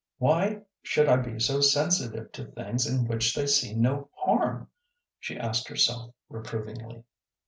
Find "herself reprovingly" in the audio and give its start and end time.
5.67-7.03